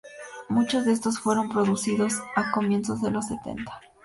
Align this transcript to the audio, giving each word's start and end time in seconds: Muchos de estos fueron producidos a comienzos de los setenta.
Muchos 0.49 0.85
de 0.85 0.93
estos 0.93 1.19
fueron 1.19 1.49
producidos 1.49 2.23
a 2.35 2.49
comienzos 2.51 3.03
de 3.03 3.11
los 3.11 3.27
setenta. 3.27 3.79